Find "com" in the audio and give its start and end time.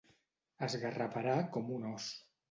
1.57-1.69